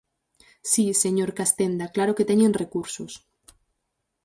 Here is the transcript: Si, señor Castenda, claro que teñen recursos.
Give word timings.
Si, 0.71 0.85
señor 1.03 1.31
Castenda, 1.39 1.85
claro 1.95 2.15
que 2.17 2.27
teñen 2.31 2.57
recursos. 2.63 3.13